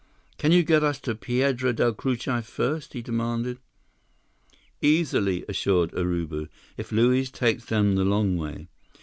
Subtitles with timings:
[0.39, 3.59] "Can you get us to Piedra Del Cucuy first?" he demanded.
[4.81, 8.67] "Easily," assured Urubu, "if Luiz takes them the long way."